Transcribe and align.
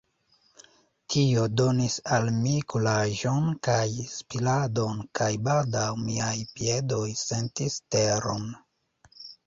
Tio 1.15 1.43
donis 1.61 1.97
al 2.15 2.25
mi 2.37 2.55
kuraĝon 2.75 3.53
kaj 3.69 3.85
spiradon, 4.15 5.07
kaj 5.21 5.31
baldaŭ 5.51 5.87
miaj 6.09 6.35
piedoj 6.59 7.07
sentis 7.29 7.83
teron. 7.97 8.55